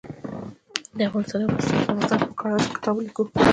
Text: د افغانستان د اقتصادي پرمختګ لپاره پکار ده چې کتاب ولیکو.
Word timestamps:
د 0.97 0.99
افغانستان 1.07 1.39
د 1.39 1.43
اقتصادي 1.51 1.77
پرمختګ 1.87 2.19
لپاره 2.19 2.31
پکار 2.33 2.55
ده 2.57 2.61
چې 2.63 2.69
کتاب 2.75 2.93
ولیکو. 2.95 3.23